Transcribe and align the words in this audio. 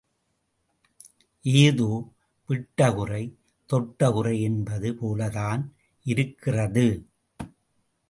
ஏதோ 1.45 1.89
விட்டகுறை–தொட்டகுறை 2.49 4.35
என்பது 4.41 4.91
போலத் 4.95 5.33
தான் 5.33 5.63
இருக்கிறது. 6.05 6.87